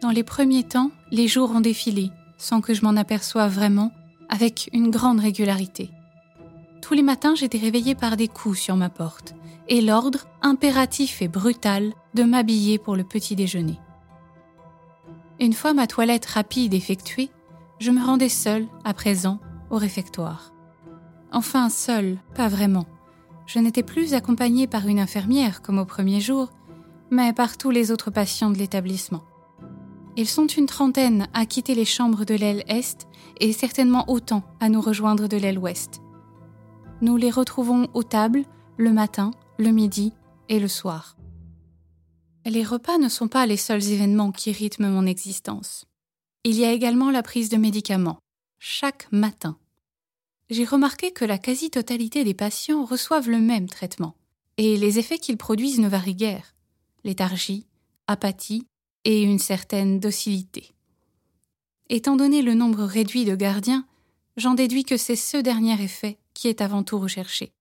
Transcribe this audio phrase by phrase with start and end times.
[0.00, 3.92] Dans les premiers temps, les jours ont défilé, sans que je m'en aperçoive vraiment,
[4.28, 5.90] avec une grande régularité.
[6.82, 9.34] Tous les matins, j'étais réveillée par des coups sur ma porte
[9.68, 13.78] et l'ordre, impératif et brutal, de m'habiller pour le petit déjeuner.
[15.40, 17.30] Une fois ma toilette rapide effectuée,
[17.80, 19.38] je me rendais seule, à présent,
[19.70, 20.52] au réfectoire.
[21.32, 22.86] Enfin, seule, pas vraiment.
[23.46, 26.50] Je n'étais plus accompagnée par une infirmière comme au premier jour,
[27.10, 29.24] mais par tous les autres patients de l'établissement.
[30.16, 33.08] Ils sont une trentaine à quitter les chambres de l'aile Est
[33.40, 36.00] et certainement autant à nous rejoindre de l'aile Ouest.
[37.00, 38.44] Nous les retrouvons aux tables
[38.76, 40.12] le matin, le midi
[40.48, 41.16] et le soir.
[42.46, 45.86] Les repas ne sont pas les seuls événements qui rythment mon existence.
[46.44, 48.18] Il y a également la prise de médicaments,
[48.58, 49.56] chaque matin.
[50.54, 54.14] J'ai remarqué que la quasi-totalité des patients reçoivent le même traitement,
[54.56, 56.54] et les effets qu'ils produisent ne varient guère
[57.02, 57.66] léthargie,
[58.06, 58.64] apathie,
[59.04, 60.70] et une certaine docilité.
[61.88, 63.84] Étant donné le nombre réduit de gardiens,
[64.36, 67.52] j'en déduis que c'est ce dernier effet qui est avant tout recherché.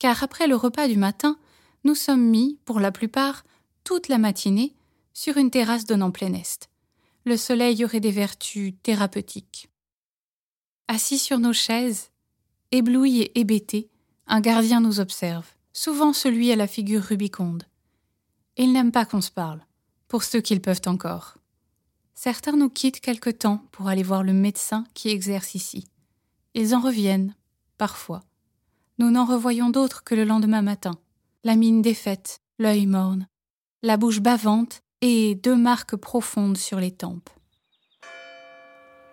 [0.00, 1.38] Car après le repas du matin,
[1.84, 3.44] nous sommes mis, pour la plupart,
[3.84, 4.74] toute la matinée,
[5.14, 6.70] sur une terrasse donnant plein est.
[7.24, 9.68] Le soleil aurait des vertus thérapeutiques.
[10.88, 12.10] Assis sur nos chaises,
[12.76, 13.90] ébloui et hébété,
[14.26, 17.64] un gardien nous observe, souvent celui à la figure rubiconde.
[18.56, 19.64] Il n'aime pas qu'on se parle
[20.08, 21.38] pour ceux qu'ils peuvent encore.
[22.14, 25.88] Certains nous quittent quelque temps pour aller voir le médecin qui exerce ici.
[26.54, 27.34] Ils en reviennent,
[27.76, 28.22] parfois.
[28.98, 30.98] Nous n'en revoyons d'autres que le lendemain matin,
[31.44, 33.26] la mine défaite, l'œil morne,
[33.82, 37.28] la bouche bavante et deux marques profondes sur les tempes.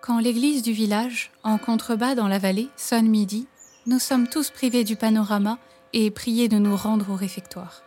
[0.02, 3.47] Quand l'église du village, en contrebas dans la vallée, sonne midi,
[3.86, 5.58] nous sommes tous privés du panorama
[5.94, 7.84] et priés de nous rendre au réfectoire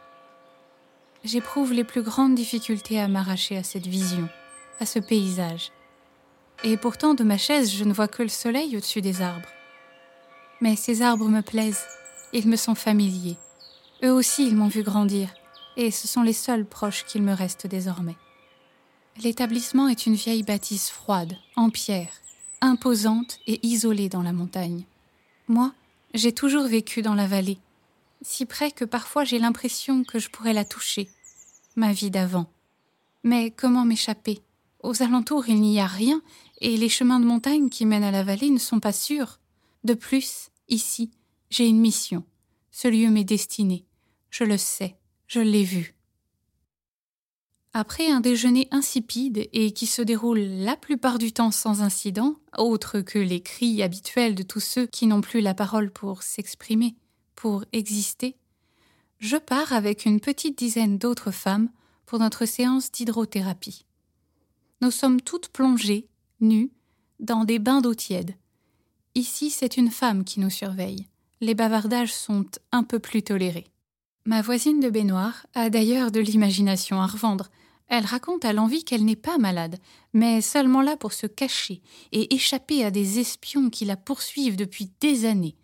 [1.27, 4.29] j'éprouve les plus grandes difficultés à m'arracher à cette vision,
[4.81, 5.73] à ce paysage.
[6.65, 9.49] Et pourtant, de ma chaise, je ne vois que le soleil au-dessus des arbres.
[10.61, 11.85] Mais ces arbres me plaisent,
[12.33, 13.37] ils me sont familiers.
[14.03, 15.35] Eux aussi, ils m'ont vu grandir,
[15.77, 18.17] et ce sont les seuls proches qu'il me reste désormais.
[19.23, 22.13] L'établissement est une vieille bâtisse froide, en pierre,
[22.61, 24.85] imposante et isolée dans la montagne.
[25.49, 25.73] Moi,
[26.17, 27.59] j'ai toujours vécu dans la vallée,
[28.23, 31.09] si près que parfois j'ai l'impression que je pourrais la toucher,
[31.77, 32.51] ma vie d'avant.
[33.23, 34.41] Mais comment m'échapper?
[34.83, 36.23] Aux alentours, il n'y a rien,
[36.61, 39.41] et les chemins de montagne qui mènent à la vallée ne sont pas sûrs.
[39.85, 41.11] De plus, ici,
[41.51, 42.25] j'ai une mission.
[42.71, 43.85] Ce lieu m'est destiné.
[44.31, 45.96] Je le sais, je l'ai vu.
[47.79, 53.03] Après un déjeuner insipide et qui se déroule la plupart du temps sans incident, autre
[53.03, 56.97] que les cris habituels de tous ceux qui n'ont plus la parole pour s'exprimer,
[57.35, 58.39] pour exister,
[59.19, 61.69] je pars avec une petite dizaine d'autres femmes
[62.07, 63.85] pour notre séance d'hydrothérapie.
[64.81, 66.09] Nous sommes toutes plongées,
[66.41, 66.71] nues,
[67.21, 68.37] dans des bains d'eau tiède.
[69.15, 71.09] Ici, c'est une femme qui nous surveille.
[71.43, 73.67] Les bavardages sont un peu plus tolérés.
[74.25, 77.51] Ma voisine de baignoire a d'ailleurs de l'imagination à revendre.
[77.89, 79.79] Elle raconte à l'envie qu'elle n'est pas malade,
[80.13, 81.83] mais seulement là pour se cacher
[82.13, 85.57] et échapper à des espions qui la poursuivent depuis des années,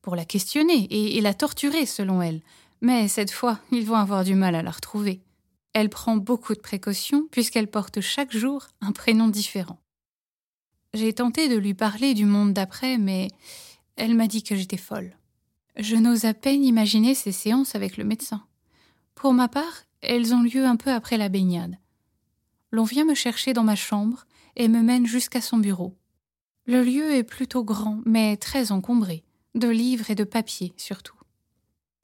[0.00, 2.40] pour la questionner et, la torturer selon elle,
[2.80, 5.22] mais cette fois, ils vont avoir du mal à la retrouver.
[5.72, 9.80] Elle prend beaucoup de précautions puisqu'elle porte chaque jour un prénom différent.
[10.94, 13.28] J'ai tenté de lui parler du monde d'après, mais
[13.96, 15.16] elle m'a dit que j'étais folle.
[15.76, 18.46] Je n'ose à peine imaginer ces séances avec le médecin.
[19.14, 21.76] Pour ma part, elles ont lieu un peu après la baignade.
[22.70, 25.94] L'on vient me chercher dans ma chambre et me mène jusqu'à son bureau.
[26.66, 29.24] Le lieu est plutôt grand, mais très encombré,
[29.54, 31.14] de livres et de papiers surtout.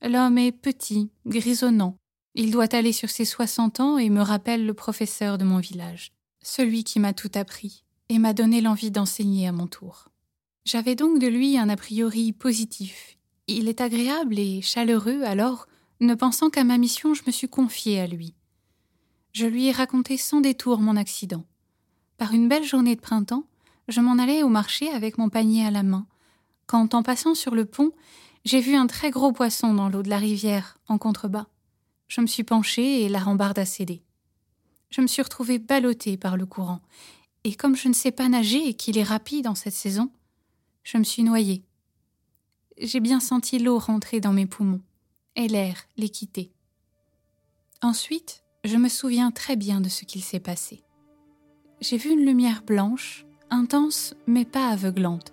[0.03, 1.97] L'homme est petit, grisonnant.
[2.35, 6.13] Il doit aller sur ses soixante ans et me rappelle le professeur de mon village,
[6.43, 10.09] celui qui m'a tout appris et m'a donné l'envie d'enseigner à mon tour.
[10.65, 13.17] J'avais donc de lui un a priori positif.
[13.47, 15.67] Il est agréable et chaleureux, alors,
[16.03, 18.35] ne pensant qu'à ma mission, je me suis confiée à lui.
[19.33, 21.45] Je lui ai raconté sans détour mon accident.
[22.19, 23.47] Par une belle journée de printemps,
[23.89, 26.07] je m'en allais au marché avec mon panier à la main,
[26.67, 27.93] quand, en passant sur le pont,
[28.45, 31.47] j'ai vu un très gros poisson dans l'eau de la rivière, en contrebas.
[32.09, 34.03] Je me suis penchée et la rambarde a cédé.
[34.91, 36.81] Je me suis retrouvée ballottée par le courant,
[37.45, 40.11] et comme je ne sais pas nager et qu'il est rapide en cette saison,
[40.83, 41.63] je me suis noyée.
[42.79, 44.81] J'ai bien senti l'eau rentrer dans mes poumons,
[45.37, 46.53] et l'air, l'équité.
[47.81, 50.83] Ensuite, je me souviens très bien de ce qu'il s'est passé.
[51.81, 55.33] J'ai vu une lumière blanche, intense mais pas aveuglante.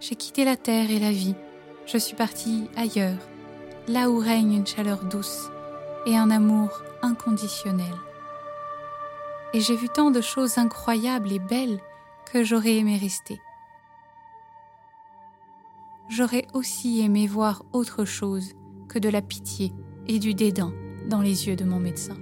[0.00, 1.34] J'ai quitté la terre et la vie.
[1.86, 3.18] Je suis partie ailleurs,
[3.88, 5.50] là où règne une chaleur douce
[6.06, 7.94] et un amour inconditionnel.
[9.52, 11.80] Et j'ai vu tant de choses incroyables et belles
[12.32, 13.40] que j'aurais aimé rester.
[16.08, 18.54] J'aurais aussi aimé voir autre chose
[18.90, 19.72] que de la pitié
[20.08, 20.74] et du dédain
[21.08, 22.16] dans les yeux de mon médecin.